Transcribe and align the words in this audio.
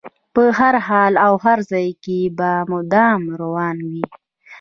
په 0.33 0.43
هر 0.59 0.75
حال 0.87 1.13
او 1.25 1.33
هر 1.45 1.59
ځای 1.71 1.89
کې 2.03 2.19
به 2.37 2.51
مدام 2.73 3.21
روان 3.41 3.77
وي. 3.91 4.03